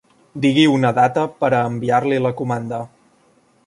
Digui 0.45 0.63
una 0.77 0.91
data 1.01 1.27
per 1.43 1.53
a 1.53 1.61
enviar-li 1.73 2.21
la 2.27 2.35
comanda. 2.43 2.85